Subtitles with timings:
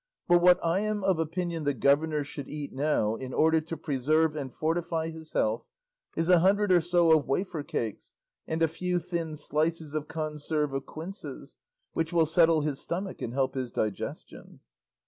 [0.27, 4.35] But what I am of opinion the governor should eat now in order to preserve
[4.35, 5.67] and fortify his health
[6.17, 8.13] is a hundred or so of wafer cakes
[8.47, 11.55] and a few thin slices of conserve of quinces,
[11.93, 14.61] which will settle his stomach and help his digestion."